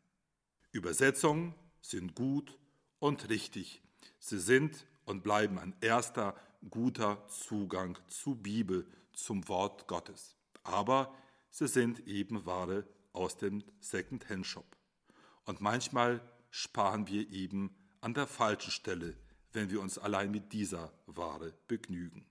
Übersetzungen 0.71 1.53
sind 1.81 2.15
gut 2.15 2.57
und 2.99 3.29
richtig. 3.29 3.81
Sie 4.19 4.39
sind 4.39 4.85
und 5.05 5.23
bleiben 5.23 5.59
ein 5.59 5.75
erster 5.81 6.35
guter 6.69 7.27
Zugang 7.27 7.97
zur 8.07 8.35
Bibel, 8.35 8.87
zum 9.11 9.47
Wort 9.47 9.87
Gottes. 9.87 10.35
Aber 10.63 11.13
sie 11.49 11.67
sind 11.67 12.07
eben 12.07 12.45
Ware 12.45 12.87
aus 13.11 13.37
dem 13.37 13.63
Second-Hand-Shop. 13.79 14.65
Und 15.45 15.61
manchmal 15.61 16.21
sparen 16.49 17.07
wir 17.07 17.29
eben 17.31 17.75
an 18.03 18.13
der 18.13 18.27
falschen 18.27 18.71
Stelle, 18.71 19.15
wenn 19.53 19.69
wir 19.69 19.79
uns 19.79 19.97
allein 19.97 20.29
mit 20.29 20.51
dieser 20.51 20.91
Ware 21.05 21.53
begnügen. 21.67 22.25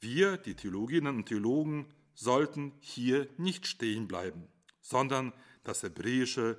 Wir, 0.00 0.36
die 0.38 0.54
Theologinnen 0.54 1.16
und 1.16 1.26
Theologen, 1.26 1.86
sollten 2.14 2.72
hier 2.80 3.28
nicht 3.36 3.66
stehen 3.66 4.08
bleiben, 4.08 4.48
sondern 4.80 5.32
das 5.62 5.82
hebräische 5.82 6.58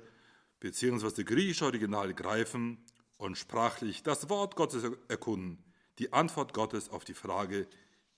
bzw. 0.60 1.24
griechische 1.24 1.66
Original 1.66 2.14
greifen 2.14 2.78
und 3.18 3.36
sprachlich 3.36 4.02
das 4.02 4.30
Wort 4.30 4.56
Gottes 4.56 4.84
erkunden, 5.08 5.62
die 5.98 6.12
Antwort 6.12 6.54
Gottes 6.54 6.88
auf 6.88 7.04
die 7.04 7.14
Frage, 7.14 7.68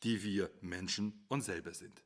die 0.05 0.23
wir 0.23 0.51
Menschen 0.61 1.25
uns 1.29 1.47
selber 1.47 1.75
sind. 1.75 2.03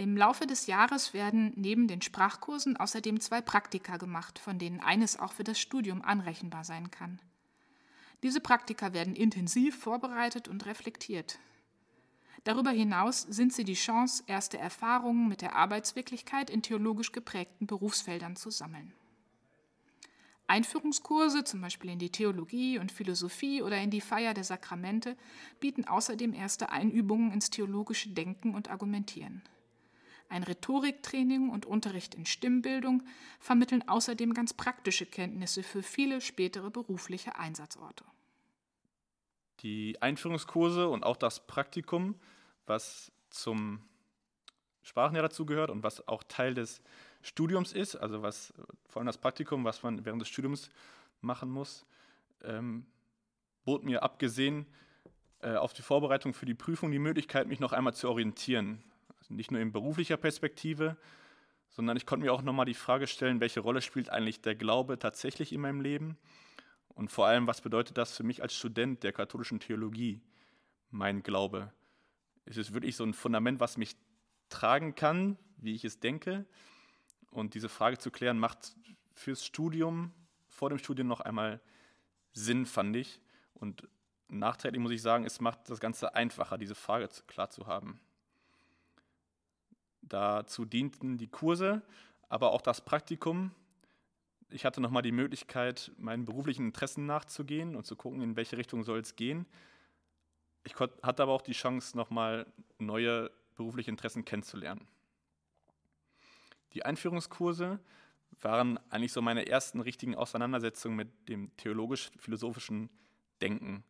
Im 0.00 0.16
Laufe 0.16 0.46
des 0.46 0.66
Jahres 0.66 1.12
werden 1.12 1.52
neben 1.56 1.86
den 1.86 2.00
Sprachkursen 2.00 2.78
außerdem 2.78 3.20
zwei 3.20 3.42
Praktika 3.42 3.98
gemacht, 3.98 4.38
von 4.38 4.58
denen 4.58 4.80
eines 4.80 5.18
auch 5.18 5.34
für 5.34 5.44
das 5.44 5.60
Studium 5.60 6.00
anrechenbar 6.00 6.64
sein 6.64 6.90
kann. 6.90 7.20
Diese 8.22 8.40
Praktika 8.40 8.94
werden 8.94 9.14
intensiv 9.14 9.78
vorbereitet 9.78 10.48
und 10.48 10.64
reflektiert. 10.64 11.38
Darüber 12.44 12.70
hinaus 12.70 13.20
sind 13.28 13.52
sie 13.52 13.64
die 13.64 13.74
Chance, 13.74 14.24
erste 14.26 14.56
Erfahrungen 14.56 15.28
mit 15.28 15.42
der 15.42 15.54
Arbeitswirklichkeit 15.54 16.48
in 16.48 16.62
theologisch 16.62 17.12
geprägten 17.12 17.66
Berufsfeldern 17.66 18.36
zu 18.36 18.48
sammeln. 18.48 18.94
Einführungskurse, 20.46 21.44
zum 21.44 21.60
Beispiel 21.60 21.90
in 21.90 21.98
die 21.98 22.10
Theologie 22.10 22.78
und 22.78 22.90
Philosophie 22.90 23.60
oder 23.60 23.76
in 23.76 23.90
die 23.90 24.00
Feier 24.00 24.32
der 24.32 24.44
Sakramente, 24.44 25.18
bieten 25.60 25.86
außerdem 25.86 26.32
erste 26.32 26.70
Einübungen 26.70 27.32
ins 27.32 27.50
theologische 27.50 28.08
Denken 28.08 28.54
und 28.54 28.70
Argumentieren. 28.70 29.42
Ein 30.30 30.44
Rhetoriktraining 30.44 31.50
und 31.50 31.66
Unterricht 31.66 32.14
in 32.14 32.24
Stimmbildung 32.24 33.02
vermitteln 33.40 33.86
außerdem 33.88 34.32
ganz 34.32 34.54
praktische 34.54 35.04
Kenntnisse 35.04 35.64
für 35.64 35.82
viele 35.82 36.20
spätere 36.20 36.70
berufliche 36.70 37.36
Einsatzorte. 37.36 38.04
Die 39.60 40.00
Einführungskurse 40.00 40.88
und 40.88 41.02
auch 41.02 41.16
das 41.16 41.46
Praktikum, 41.48 42.14
was 42.66 43.10
zum 43.28 43.82
Sprachenjahr 44.82 45.24
dazugehört 45.24 45.68
und 45.68 45.82
was 45.82 46.06
auch 46.06 46.22
Teil 46.22 46.54
des 46.54 46.80
Studiums 47.22 47.72
ist, 47.72 47.96
also 47.96 48.22
was 48.22 48.54
vor 48.88 49.00
allem 49.00 49.06
das 49.06 49.18
Praktikum, 49.18 49.64
was 49.64 49.82
man 49.82 50.04
während 50.04 50.22
des 50.22 50.28
Studiums 50.28 50.70
machen 51.20 51.50
muss, 51.50 51.84
ähm, 52.44 52.86
bot 53.64 53.82
mir 53.82 54.04
abgesehen 54.04 54.64
äh, 55.40 55.56
auf 55.56 55.72
die 55.72 55.82
Vorbereitung 55.82 56.34
für 56.34 56.46
die 56.46 56.54
Prüfung 56.54 56.92
die 56.92 57.00
Möglichkeit, 57.00 57.48
mich 57.48 57.58
noch 57.58 57.72
einmal 57.72 57.94
zu 57.94 58.08
orientieren. 58.08 58.82
Nicht 59.30 59.50
nur 59.50 59.60
in 59.60 59.72
beruflicher 59.72 60.16
Perspektive, 60.16 60.96
sondern 61.70 61.96
ich 61.96 62.04
konnte 62.04 62.26
mir 62.26 62.32
auch 62.32 62.42
nochmal 62.42 62.66
die 62.66 62.74
Frage 62.74 63.06
stellen, 63.06 63.40
welche 63.40 63.60
Rolle 63.60 63.80
spielt 63.80 64.10
eigentlich 64.10 64.42
der 64.42 64.54
Glaube 64.54 64.98
tatsächlich 64.98 65.52
in 65.52 65.60
meinem 65.60 65.80
Leben 65.80 66.18
und 67.00 67.10
vor 67.10 67.26
allem, 67.26 67.46
was 67.46 67.62
bedeutet 67.62 67.96
das 67.96 68.14
für 68.14 68.24
mich 68.24 68.42
als 68.42 68.54
Student 68.54 69.02
der 69.04 69.12
katholischen 69.12 69.58
Theologie, 69.58 70.20
mein 70.90 71.22
Glaube? 71.22 71.72
Ist 72.44 72.58
es 72.58 72.74
wirklich 72.74 72.94
so 72.94 73.04
ein 73.04 73.14
Fundament, 73.14 73.58
was 73.58 73.78
mich 73.78 73.96
tragen 74.50 74.94
kann, 74.94 75.38
wie 75.56 75.74
ich 75.74 75.84
es 75.84 76.00
denke? 76.00 76.44
Und 77.30 77.54
diese 77.54 77.70
Frage 77.70 77.96
zu 77.96 78.10
klären, 78.10 78.38
macht 78.38 78.74
fürs 79.14 79.46
Studium, 79.46 80.12
vor 80.48 80.68
dem 80.68 80.78
Studium 80.78 81.08
noch 81.08 81.20
einmal 81.20 81.60
Sinn, 82.32 82.66
fand 82.66 82.96
ich. 82.96 83.22
Und 83.54 83.88
nachträglich 84.28 84.82
muss 84.82 84.92
ich 84.92 85.00
sagen, 85.00 85.24
es 85.24 85.40
macht 85.40 85.70
das 85.70 85.80
Ganze 85.80 86.14
einfacher, 86.14 86.58
diese 86.58 86.74
Frage 86.74 87.08
klar 87.26 87.48
zu 87.48 87.66
haben. 87.66 88.00
Dazu 90.02 90.64
dienten 90.64 91.18
die 91.18 91.28
Kurse, 91.28 91.82
aber 92.28 92.52
auch 92.52 92.62
das 92.62 92.84
Praktikum. 92.84 93.52
Ich 94.50 94.64
hatte 94.64 94.80
nochmal 94.80 95.02
die 95.02 95.12
Möglichkeit, 95.12 95.92
meinen 95.96 96.24
beruflichen 96.24 96.66
Interessen 96.66 97.06
nachzugehen 97.06 97.76
und 97.76 97.86
zu 97.86 97.96
gucken, 97.96 98.20
in 98.20 98.36
welche 98.36 98.56
Richtung 98.56 98.82
soll 98.82 98.98
es 99.00 99.16
gehen. 99.16 99.46
Ich 100.64 100.74
hatte 100.78 101.22
aber 101.22 101.32
auch 101.32 101.42
die 101.42 101.52
Chance, 101.52 101.96
nochmal 101.96 102.46
neue 102.78 103.30
berufliche 103.54 103.90
Interessen 103.90 104.24
kennenzulernen. 104.24 104.86
Die 106.72 106.84
Einführungskurse 106.84 107.80
waren 108.40 108.78
eigentlich 108.90 109.12
so 109.12 109.22
meine 109.22 109.46
ersten 109.46 109.80
richtigen 109.80 110.14
Auseinandersetzungen 110.14 110.96
mit 110.96 111.28
dem 111.28 111.54
theologisch-philosophischen 111.56 112.90
Denken 113.40 113.84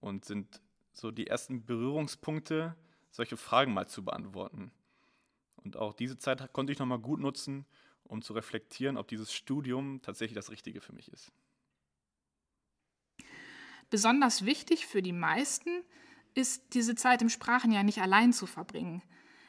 und 0.00 0.24
sind 0.24 0.60
so 0.92 1.10
die 1.10 1.26
ersten 1.26 1.64
Berührungspunkte, 1.64 2.76
solche 3.10 3.36
Fragen 3.36 3.74
mal 3.74 3.88
zu 3.88 4.04
beantworten. 4.04 4.70
Und 5.64 5.76
auch 5.76 5.94
diese 5.94 6.18
Zeit 6.18 6.52
konnte 6.52 6.72
ich 6.72 6.78
nochmal 6.78 6.98
gut 6.98 7.20
nutzen, 7.20 7.64
um 8.04 8.22
zu 8.22 8.34
reflektieren, 8.34 8.96
ob 8.96 9.08
dieses 9.08 9.32
Studium 9.32 10.00
tatsächlich 10.02 10.36
das 10.36 10.50
Richtige 10.50 10.80
für 10.80 10.92
mich 10.92 11.08
ist. 11.08 11.32
Besonders 13.90 14.44
wichtig 14.44 14.86
für 14.86 15.02
die 15.02 15.12
meisten 15.12 15.70
ist, 16.34 16.74
diese 16.74 16.94
Zeit 16.94 17.22
im 17.22 17.28
Sprachenjahr 17.28 17.84
nicht 17.84 18.00
allein 18.02 18.32
zu 18.32 18.46
verbringen. 18.46 19.02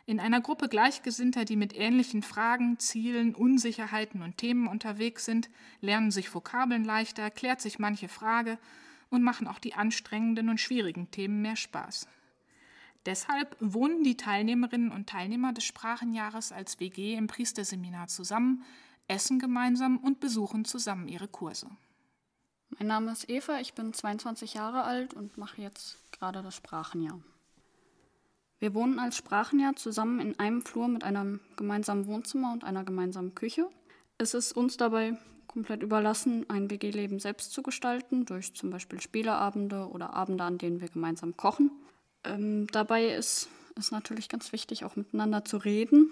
In 0.05 0.19
einer 0.19 0.39
Gruppe 0.39 0.69
Gleichgesinnter, 0.69 1.45
die 1.45 1.55
mit 1.55 1.75
ähnlichen 1.75 2.21
Fragen, 2.21 2.77
Zielen, 2.77 3.33
Unsicherheiten 3.33 4.21
und 4.21 4.37
Themen 4.37 4.67
unterwegs 4.67 5.25
sind, 5.25 5.49
lernen 5.81 6.11
sich 6.11 6.33
Vokabeln 6.33 6.83
leichter, 6.83 7.31
klärt 7.31 7.59
sich 7.59 7.79
manche 7.79 8.07
Frage 8.07 8.59
und 9.09 9.23
machen 9.23 9.47
auch 9.47 9.57
die 9.57 9.73
anstrengenden 9.73 10.49
und 10.49 10.59
schwierigen 10.59 11.09
Themen 11.09 11.41
mehr 11.41 11.55
Spaß. 11.55 12.07
Deshalb 13.05 13.55
wohnen 13.59 14.03
die 14.03 14.17
Teilnehmerinnen 14.17 14.91
und 14.91 15.07
Teilnehmer 15.07 15.53
des 15.53 15.63
Sprachenjahres 15.63 16.51
als 16.51 16.79
WG 16.79 17.13
im 17.13 17.27
Priesterseminar 17.27 18.07
zusammen, 18.07 18.63
essen 19.07 19.37
gemeinsam 19.37 19.97
und 19.97 20.19
besuchen 20.19 20.65
zusammen 20.65 21.07
ihre 21.07 21.27
Kurse. 21.27 21.69
Mein 22.69 22.87
Name 22.87 23.11
ist 23.11 23.29
Eva, 23.29 23.59
ich 23.59 23.73
bin 23.73 23.93
22 23.93 24.55
Jahre 24.55 24.83
alt 24.83 25.13
und 25.13 25.37
mache 25.37 25.61
jetzt 25.61 25.99
gerade 26.11 26.41
das 26.41 26.55
Sprachenjahr. 26.55 27.19
Wir 28.59 28.73
wohnen 28.73 28.99
als 28.99 29.17
Sprachenjahr 29.17 29.75
zusammen 29.75 30.19
in 30.19 30.39
einem 30.39 30.61
Flur 30.61 30.87
mit 30.87 31.03
einem 31.03 31.41
gemeinsamen 31.57 32.07
Wohnzimmer 32.07 32.53
und 32.53 32.63
einer 32.63 32.83
gemeinsamen 32.83 33.35
Küche. 33.35 33.69
Es 34.17 34.33
ist 34.33 34.53
uns 34.53 34.77
dabei 34.77 35.17
komplett 35.45 35.83
überlassen, 35.83 36.49
ein 36.49 36.69
WG-Leben 36.71 37.19
selbst 37.19 37.51
zu 37.51 37.61
gestalten, 37.61 38.25
durch 38.25 38.53
zum 38.55 38.71
Beispiel 38.71 38.99
Spieleabende 38.99 39.87
oder 39.89 40.13
Abende, 40.13 40.43
an 40.43 40.57
denen 40.57 40.81
wir 40.81 40.89
gemeinsam 40.89 41.37
kochen. 41.37 41.71
Ähm, 42.25 42.67
dabei 42.67 43.07
ist 43.09 43.47
es 43.77 43.91
natürlich 43.91 44.29
ganz 44.29 44.51
wichtig, 44.51 44.85
auch 44.85 44.95
miteinander 44.95 45.45
zu 45.45 45.57
reden. 45.57 46.11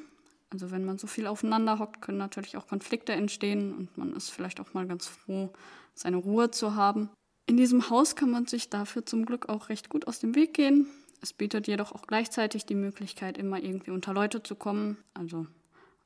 Also 0.52 0.72
wenn 0.72 0.86
man 0.86 0.98
so 0.98 1.08
viel 1.08 1.26
aufeinander 1.26 1.80
hockt, 1.80 2.02
können 2.02 2.20
natürlich 2.20 2.58
auch 2.58 2.68
Konflikte 2.68 3.14
entstehen 3.14 3.74
und 3.74 3.98
man 3.98 4.16
ist 4.16 4.30
vielleicht 4.30 4.60
auch 4.60 4.74
mal 4.74 4.86
ganz 4.86 5.08
froh, 5.08 5.52
seine 5.96 6.18
Ruhe 6.18 6.52
zu 6.52 6.76
haben. 6.76 7.10
In 7.48 7.58
diesem 7.58 7.90
Haus 7.90 8.16
kann 8.16 8.30
man 8.30 8.46
sich 8.46 8.70
dafür 8.70 9.06
zum 9.06 9.26
Glück 9.26 9.50
auch 9.50 9.70
recht 9.70 9.90
gut 9.90 10.08
aus 10.08 10.20
dem 10.20 10.36
Weg 10.36 10.54
gehen. 10.54 10.88
Es 11.22 11.34
bietet 11.34 11.68
jedoch 11.68 11.92
auch 11.92 12.06
gleichzeitig 12.06 12.66
die 12.66 12.76
Möglichkeit, 12.76 13.38
immer 13.38 13.62
irgendwie 13.62 13.92
unter 13.92 14.14
Leute 14.14 14.44
zu 14.44 14.56
kommen. 14.56 14.98
Also 15.14 15.48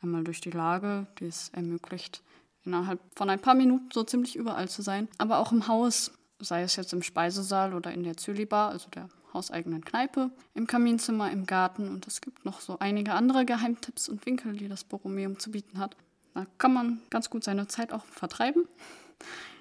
einmal 0.02 0.24
durch 0.24 0.42
die 0.42 0.52
Lage, 0.52 1.08
die 1.20 1.26
es 1.26 1.50
ermöglicht, 1.50 2.22
innerhalb 2.64 3.00
von 3.16 3.30
ein 3.30 3.40
paar 3.40 3.56
Minuten 3.56 3.90
so 3.94 4.04
ziemlich 4.04 4.36
überall 4.36 4.70
zu 4.70 4.82
sein. 4.82 5.08
Aber 5.18 5.40
auch 5.40 5.52
im 5.52 5.68
Haus, 5.68 6.12
sei 6.40 6.62
es 6.62 6.76
jetzt 6.76 6.94
im 6.94 7.04
Speisesaal 7.04 7.74
oder 7.74 7.92
in 7.92 8.04
der 8.04 8.18
Zölibar, 8.18 8.72
also 8.72 8.90
der 8.90 9.10
hauseigenen 9.38 9.86
Kneipe, 9.86 10.32
im 10.56 10.66
Kaminzimmer, 10.66 11.32
im 11.32 11.46
Garten 11.46 11.88
und 11.90 12.08
es 12.08 12.22
gibt 12.22 12.44
noch 12.44 12.60
so 12.60 12.80
einige 12.80 13.14
andere 13.14 13.46
Geheimtipps 13.46 14.10
und 14.10 14.26
Winkel, 14.26 14.54
die 14.54 14.68
das 14.68 14.84
Borromeum 14.84 15.38
zu 15.38 15.52
bieten 15.52 15.78
hat. 15.78 15.96
Da 16.34 16.48
kann 16.58 16.74
man 16.74 17.02
ganz 17.12 17.30
gut 17.30 17.44
seine 17.44 17.68
Zeit 17.68 17.94
auch 17.94 18.06
vertreiben. 18.06 18.68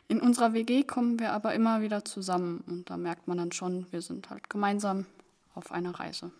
In 0.09 0.21
unserer 0.21 0.55
WG 0.55 0.83
kommen 0.83 1.19
wir 1.19 1.33
aber 1.33 1.55
immer 1.55 1.83
wieder 1.83 2.05
zusammen 2.05 2.65
und 2.67 2.89
da 2.89 2.97
merkt 2.97 3.29
man 3.29 3.37
dann 3.37 3.53
schon, 3.53 3.87
wir 3.91 4.01
sind 4.01 4.31
halt 4.31 4.49
gemeinsam 4.49 5.05
auf 5.55 5.73
einer 5.73 5.99
Reise. 5.99 6.31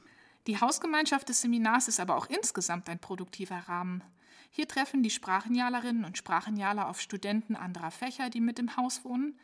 Die 0.47 0.61
Hausgemeinschaft 0.61 1.29
des 1.29 1.43
Seminars 1.43 1.89
ist 1.89 2.01
aber 2.01 2.17
auch 2.17 2.27
insgesamt 2.27 2.89
ein 2.89 3.01
produktiver 3.01 3.65
Rahmen. 3.69 4.03
Hier 4.51 4.67
treffen 4.67 5.03
die 5.03 5.11
Sprachenjalerinnen 5.11 6.05
und 6.05 6.17
Sprachenjaler 6.17 6.89
auf 6.89 7.01
Studenten 7.01 7.57
anderer 7.57 7.91
Fächer, 7.91 8.31
die 8.31 8.41
mit 8.41 8.59
im 8.59 8.77
Haus 8.77 9.05
wohnen, 9.05 9.39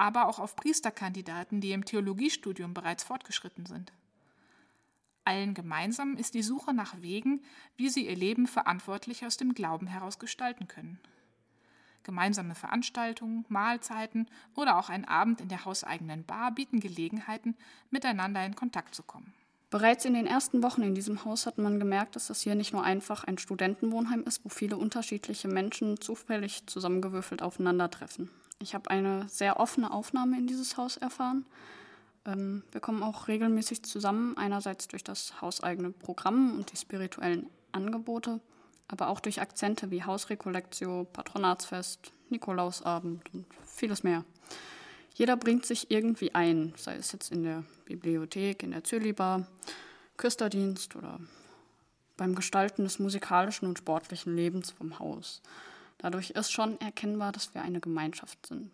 aber 0.00 0.28
auch 0.28 0.38
auf 0.38 0.56
Priesterkandidaten, 0.56 1.60
die 1.60 1.72
im 1.72 1.84
Theologiestudium 1.84 2.72
bereits 2.72 3.04
fortgeschritten 3.04 3.66
sind. 3.66 3.92
Allen 5.24 5.52
gemeinsam 5.52 6.16
ist 6.16 6.32
die 6.32 6.42
Suche 6.42 6.72
nach 6.72 7.02
Wegen, 7.02 7.42
wie 7.76 7.90
sie 7.90 8.08
ihr 8.08 8.16
Leben 8.16 8.46
verantwortlich 8.46 9.26
aus 9.26 9.36
dem 9.36 9.52
Glauben 9.52 9.86
heraus 9.86 10.18
gestalten 10.18 10.68
können. 10.68 10.98
Gemeinsame 12.02 12.54
Veranstaltungen, 12.54 13.44
Mahlzeiten 13.50 14.26
oder 14.54 14.78
auch 14.78 14.88
ein 14.88 15.04
Abend 15.04 15.42
in 15.42 15.48
der 15.48 15.66
hauseigenen 15.66 16.24
Bar 16.24 16.52
bieten 16.52 16.80
Gelegenheiten, 16.80 17.54
miteinander 17.90 18.42
in 18.46 18.56
Kontakt 18.56 18.94
zu 18.94 19.02
kommen. 19.02 19.34
Bereits 19.68 20.06
in 20.06 20.14
den 20.14 20.26
ersten 20.26 20.62
Wochen 20.62 20.82
in 20.82 20.94
diesem 20.94 21.26
Haus 21.26 21.44
hat 21.44 21.58
man 21.58 21.78
gemerkt, 21.78 22.16
dass 22.16 22.28
das 22.28 22.40
hier 22.40 22.54
nicht 22.54 22.72
nur 22.72 22.84
einfach 22.84 23.24
ein 23.24 23.36
Studentenwohnheim 23.36 24.22
ist, 24.22 24.46
wo 24.46 24.48
viele 24.48 24.78
unterschiedliche 24.78 25.48
Menschen 25.48 26.00
zufällig 26.00 26.66
zusammengewürfelt 26.66 27.42
aufeinandertreffen. 27.42 28.30
Ich 28.62 28.74
habe 28.74 28.90
eine 28.90 29.26
sehr 29.28 29.58
offene 29.58 29.90
Aufnahme 29.90 30.36
in 30.36 30.46
dieses 30.46 30.76
Haus 30.76 30.98
erfahren. 30.98 31.46
Ähm, 32.26 32.62
wir 32.72 32.80
kommen 32.80 33.02
auch 33.02 33.26
regelmäßig 33.26 33.82
zusammen, 33.84 34.36
einerseits 34.36 34.86
durch 34.86 35.02
das 35.02 35.40
hauseigene 35.40 35.90
Programm 35.90 36.58
und 36.58 36.70
die 36.70 36.76
spirituellen 36.76 37.48
Angebote, 37.72 38.40
aber 38.86 39.08
auch 39.08 39.20
durch 39.20 39.40
Akzente 39.40 39.90
wie 39.90 40.04
Hausrekollektio, 40.04 41.06
Patronatsfest, 41.10 42.12
Nikolausabend 42.28 43.22
und 43.32 43.46
vieles 43.64 44.02
mehr. 44.02 44.24
Jeder 45.14 45.36
bringt 45.36 45.64
sich 45.64 45.90
irgendwie 45.90 46.34
ein, 46.34 46.74
sei 46.76 46.96
es 46.96 47.12
jetzt 47.12 47.32
in 47.32 47.42
der 47.42 47.64
Bibliothek, 47.86 48.62
in 48.62 48.72
der 48.72 48.84
Zölibar, 48.84 49.46
Küsterdienst 50.16 50.96
oder 50.96 51.18
beim 52.18 52.34
Gestalten 52.34 52.84
des 52.84 52.98
musikalischen 52.98 53.66
und 53.66 53.78
sportlichen 53.78 54.36
Lebens 54.36 54.70
vom 54.70 54.98
Haus. 54.98 55.40
Dadurch 56.02 56.30
ist 56.30 56.50
schon 56.50 56.80
erkennbar, 56.80 57.30
dass 57.30 57.54
wir 57.54 57.60
eine 57.60 57.80
Gemeinschaft 57.80 58.46
sind. 58.46 58.70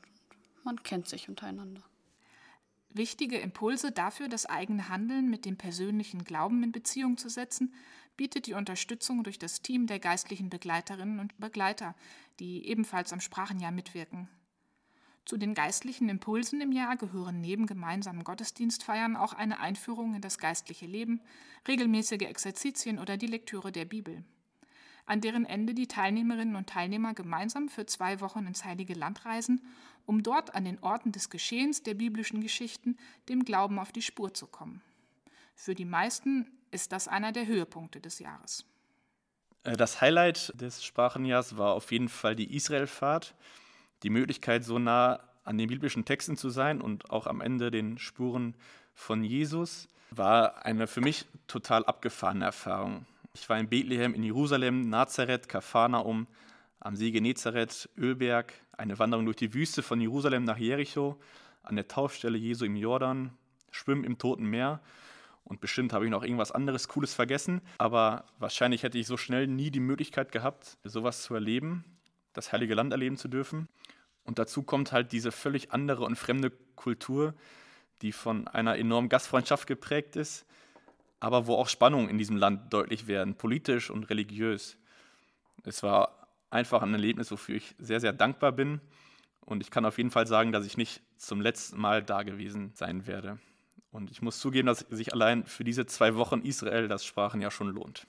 Man 0.63 0.81
kennt 0.85 1.09
sich 1.09 1.29
untereinander. 1.29 1.83
Wichtige 2.91 3.39
Impulse 3.39 3.91
dafür, 3.91 4.29
das 4.29 4.47
eigene 4.47 4.89
Handeln 4.89 5.29
mit 5.29 5.45
dem 5.45 5.57
persönlichen 5.57 6.23
Glauben 6.23 6.63
in 6.63 6.71
Beziehung 6.71 7.19
zu 7.19 7.29
setzen, 7.29 7.75
bietet 8.17 8.47
die 8.47 8.55
Unterstützung 8.55 9.25
durch 9.25 9.41
das 9.41 9.61
Team 9.61 9.89
der 9.89 9.99
geistlichen 9.99 10.51
Begleiterinnen 10.51 11.19
und 11.19 11.37
Begleiter, 11.39 11.97
die 12.39 12.65
ebenfalls 12.69 13.13
am 13.13 13.21
Sprachenjahr 13.21 13.73
mitwirken. 13.73 14.29
Zu 15.25 15.37
den 15.37 15.55
geistlichen 15.55 16.09
Impulsen 16.09 16.61
im 16.61 16.71
Jahr 16.71 16.97
gehören 16.97 17.41
neben 17.41 17.67
gemeinsamen 17.67 18.23
Gottesdienstfeiern 18.23 19.17
auch 19.17 19.33
eine 19.33 19.59
Einführung 19.59 20.15
in 20.15 20.23
das 20.23 20.39
geistliche 20.39 20.87
Leben, 20.87 21.21
regelmäßige 21.67 22.23
Exerzitien 22.23 23.01
oder 23.01 23.17
die 23.17 23.27
Lektüre 23.27 23.73
der 23.73 23.85
Bibel, 23.85 24.25
an 25.07 25.21
deren 25.21 25.45
Ende 25.45 25.75
die 25.75 25.87
Teilnehmerinnen 25.87 26.57
und 26.57 26.69
Teilnehmer 26.69 27.15
gemeinsam 27.15 27.69
für 27.69 27.87
zwei 27.87 28.21
Wochen 28.21 28.47
ins 28.47 28.65
Heilige 28.65 28.95
Land 28.95 29.25
reisen, 29.25 29.63
um 30.05 30.23
dort 30.23 30.55
an 30.55 30.65
den 30.65 30.79
Orten 30.81 31.13
des 31.13 31.31
Geschehens 31.31 31.83
der 31.83 31.95
biblischen 31.95 32.41
Geschichten 32.41 32.97
dem 33.29 33.45
Glauben 33.45 33.79
auf 33.79 33.93
die 33.93 34.03
Spur 34.03 34.35
zu 34.35 34.47
kommen. 34.47 34.83
Für 35.55 35.75
die 35.75 35.85
meisten 35.85 36.51
ist 36.71 36.93
das 36.93 37.09
einer 37.09 37.33
der 37.33 37.47
Höhepunkte 37.47 38.01
des 38.01 38.19
Jahres. 38.19 38.65
Äh, 39.63 39.77
das 39.77 40.01
Highlight 40.01 40.53
des 40.61 40.85
Sprachenjahrs 40.85 41.57
war 41.57 41.73
auf 41.73 41.93
jeden 41.93 42.09
Fall 42.09 42.37
die 42.37 42.55
Israelfahrt 42.55 43.35
die 44.03 44.11
Möglichkeit, 44.11 44.65
so 44.65 44.79
nah 44.79 45.21
an 45.45 45.59
den 45.59 45.69
biblischen 45.69 46.05
Texten 46.05 46.37
zu 46.37 46.51
sein 46.51 46.81
und 46.81 47.11
auch 47.11 47.27
am 47.27 47.41
Ende 47.41 47.71
den 47.71 47.99
Spuren 47.99 48.55
von 48.95 49.23
Jesus, 49.25 49.89
war 50.11 50.65
eine 50.65 50.87
für 50.87 51.01
mich 51.01 51.27
total 51.47 51.85
abgefahrene 51.85 52.45
Erfahrung. 52.45 53.07
Ich 53.39 53.51
war 53.51 53.59
in 53.59 53.69
Bethlehem, 53.69 54.15
in 54.15 54.23
Jerusalem, 54.23 54.89
Nazareth, 54.89 55.47
Kapharnaum, 55.47 56.27
am 56.81 56.97
See 56.97 57.11
Genezareth, 57.11 57.87
Ölberg, 57.99 58.55
eine 58.73 58.99
Wanderung 58.99 59.27
durch 59.27 59.37
die 59.37 59.53
Wüste 59.53 59.83
von 59.83 60.01
Jerusalem 60.01 60.45
nach 60.45 60.57
Jericho, 60.57 61.21
an 61.63 61.77
der 61.77 61.87
Taufstelle 61.87 62.39
Jesu 62.39 62.65
im 62.65 62.77
Jordan, 62.77 63.31
Schwimmen 63.71 64.05
im 64.05 64.17
Toten 64.17 64.47
Meer 64.47 64.81
und 65.45 65.61
bestimmt 65.61 65.93
habe 65.93 66.07
ich 66.07 66.11
noch 66.11 66.23
irgendwas 66.23 66.51
anderes 66.51 66.89
Cooles 66.89 67.13
vergessen, 67.13 67.61
aber 67.77 68.25
wahrscheinlich 68.39 68.85
hätte 68.85 68.97
ich 68.97 69.07
so 69.07 69.19
schnell 69.19 69.47
nie 69.47 69.71
die 69.71 69.81
Möglichkeit 69.81 70.33
gehabt, 70.33 70.79
sowas 70.83 71.23
zu 71.23 71.35
erleben 71.35 71.85
das 72.33 72.53
Heilige 72.53 72.75
Land 72.75 72.93
erleben 72.93 73.19
zu 73.19 73.29
dürfen. 73.29 73.69
Und 74.25 74.39
dazu 74.39 74.63
kommt 74.63 74.93
halt 74.93 75.13
diese 75.13 75.31
völlig 75.31 75.73
andere 75.73 76.05
und 76.05 76.17
fremde 76.17 76.51
Kultur, 76.75 77.35
die 78.03 78.13
von 78.13 78.49
einer 78.49 78.77
enormen 78.77 79.09
Gastfreundschaft 79.09 79.67
geprägt 79.67 80.17
ist, 80.17 80.47
aber 81.21 81.47
wo 81.47 81.55
auch 81.55 81.69
Spannungen 81.69 82.09
in 82.09 82.19
diesem 82.19 82.37
Land 82.37 82.73
deutlich 82.73 83.07
werden, 83.07 83.37
politisch 83.37 83.91
und 83.91 84.11
religiös. 84.11 84.77
Es 85.65 85.83
war 85.83 86.29
einfach 86.51 86.83
ein 86.83 86.93
Erlebnis, 86.93 87.31
wofür 87.31 87.57
ich 87.57 87.75
sehr, 87.79 88.01
sehr 88.01 88.13
dankbar 88.13 88.53
bin. 88.53 88.81
Und 89.41 89.61
ich 89.61 89.71
kann 89.71 89.85
auf 89.85 89.99
jeden 89.99 90.11
Fall 90.11 90.27
sagen, 90.27 90.53
dass 90.53 90.67
ich 90.67 90.77
nicht 90.77 91.03
zum 91.17 91.41
letzten 91.41 91.81
Mal 91.81 92.03
da 92.03 92.23
gewesen 92.23 92.73
sein 92.75 93.07
werde. 93.07 93.39
Und 93.91 94.11
ich 94.11 94.21
muss 94.21 94.41
zugeben, 94.41 94.67
dass 94.67 94.81
sich 94.81 95.13
allein 95.13 95.47
für 95.47 95.65
diese 95.65 95.87
zwei 95.87 96.17
Wochen 96.17 96.43
Israel 96.43 96.89
das 96.89 97.05
Sprachen 97.05 97.41
ja 97.41 97.51
schon 97.51 97.69
lohnt. 97.69 98.07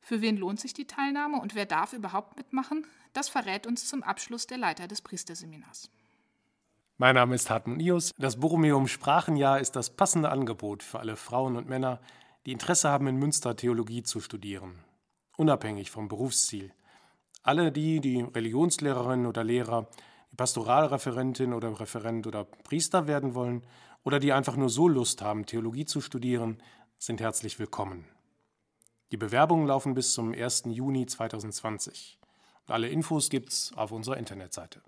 Für 0.00 0.22
wen 0.22 0.36
lohnt 0.36 0.60
sich 0.60 0.72
die 0.72 0.86
Teilnahme 0.86 1.40
und 1.40 1.54
wer 1.54 1.66
darf 1.66 1.92
überhaupt 1.92 2.36
mitmachen? 2.36 2.86
Das 3.12 3.28
verrät 3.28 3.66
uns 3.66 3.86
zum 3.86 4.02
Abschluss 4.02 4.46
der 4.46 4.58
Leiter 4.58 4.88
des 4.88 5.02
Priesterseminars. 5.02 5.90
Mein 6.96 7.14
Name 7.14 7.34
ist 7.34 7.50
Hartmut 7.50 7.78
Nius. 7.78 8.12
Das 8.18 8.38
Borromeum 8.38 8.88
Sprachenjahr 8.88 9.60
ist 9.60 9.76
das 9.76 9.90
passende 9.90 10.30
Angebot 10.30 10.82
für 10.82 11.00
alle 11.00 11.16
Frauen 11.16 11.56
und 11.56 11.68
Männer, 11.68 12.00
die 12.46 12.52
Interesse 12.52 12.88
haben, 12.88 13.06
in 13.06 13.16
Münster 13.16 13.56
Theologie 13.56 14.02
zu 14.02 14.20
studieren. 14.20 14.84
Unabhängig 15.36 15.90
vom 15.90 16.08
Berufsziel. 16.08 16.72
Alle 17.42 17.72
die, 17.72 18.00
die 18.00 18.20
Religionslehrerin 18.20 19.26
oder 19.26 19.44
Lehrer, 19.44 19.88
die 20.30 20.36
Pastoralreferentin 20.36 21.52
oder 21.52 21.78
Referent 21.78 22.26
oder 22.26 22.44
Priester 22.44 23.06
werden 23.06 23.34
wollen 23.34 23.62
oder 24.04 24.18
die 24.18 24.32
einfach 24.32 24.56
nur 24.56 24.70
so 24.70 24.88
Lust 24.88 25.22
haben, 25.22 25.46
Theologie 25.46 25.84
zu 25.84 26.00
studieren, 26.00 26.62
sind 26.98 27.20
herzlich 27.20 27.58
willkommen. 27.58 28.04
Die 29.12 29.16
Bewerbungen 29.16 29.66
laufen 29.66 29.94
bis 29.94 30.12
zum 30.12 30.32
1. 30.32 30.64
Juni 30.66 31.06
2020. 31.06 32.18
Alle 32.66 32.88
Infos 32.88 33.28
gibt's 33.28 33.72
auf 33.74 33.90
unserer 33.90 34.16
Internetseite. 34.16 34.80